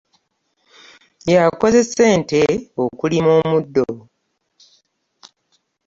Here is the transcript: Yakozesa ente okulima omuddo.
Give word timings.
Yakozesa 1.33 2.01
ente 2.15 2.41
okulima 2.83 3.29
omuddo. 3.39 3.87